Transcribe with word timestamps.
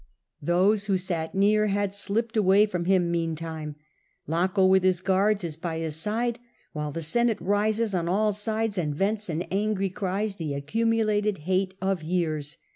Those 0.41 0.85
who 0.87 0.97
sat 0.97 1.35
near 1.35 1.67
had 1.67 1.93
slipped 1.93 2.35
away 2.35 2.65
from 2.65 2.85
him 2.85 3.11
meantime; 3.11 3.75
Laco 4.25 4.65
with 4.65 4.81
his 4.81 4.99
guards 4.99 5.43
is 5.43 5.55
by 5.55 5.77
his 5.77 5.95
side, 5.95 6.39
while 6.73 6.91
the 6.91 7.03
Senate 7.03 7.39
rises 7.39 7.93
on 7.93 8.09
all 8.09 8.31
sides 8.31 8.79
and 8.79 8.95
vents 8.95 9.29
in 9.29 9.43
angry 9.51 9.91
cries 9.91 10.37
the 10.37 10.55
accumulated 10.55 11.37
hate 11.45 11.75
of 11.83 12.01
years. 12.01 12.57